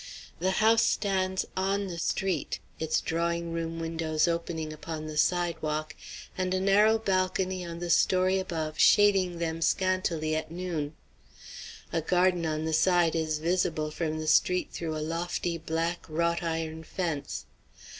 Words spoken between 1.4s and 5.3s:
on the street, its drawing room windows opening upon the